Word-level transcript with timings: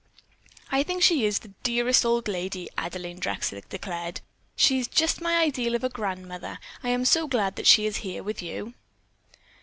'""I 0.71 0.81
think 0.81 1.03
she 1.03 1.27
is 1.27 1.37
the 1.37 1.49
dearest 1.61 2.03
old 2.07 2.27
lady," 2.27 2.67
Adelaine 2.75 3.19
Drexel 3.19 3.61
declared. 3.69 4.21
"She's 4.55 4.87
just 4.87 5.21
my 5.21 5.37
ideal 5.37 5.75
of 5.75 5.83
a 5.83 5.89
grandmother. 5.89 6.57
I 6.81 6.89
am 6.89 7.05
so 7.05 7.27
glad 7.27 7.55
that 7.57 7.67
she 7.67 7.85
is 7.85 7.97
here 7.97 8.23
with 8.23 8.41
you." 8.41 8.73